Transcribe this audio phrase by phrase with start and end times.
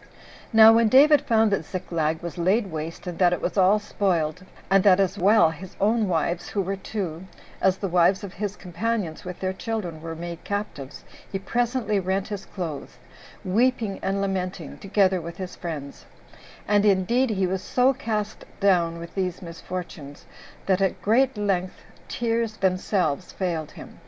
[0.00, 0.10] 6.
[0.54, 4.46] Now when David found that Ziklag was laid waste, and that it was all spoiled,
[4.70, 7.26] and that as well his own wives, who were two,
[7.60, 12.28] as the wives of his companions, with their children, were made captives, he presently rent
[12.28, 12.96] his clothes,
[13.44, 16.06] weeping and lamenting, together with his friends;
[16.66, 20.24] and indeed he was so cast down with these misfortunes,
[20.64, 21.06] that at
[21.36, 24.00] length tears themselves failed him.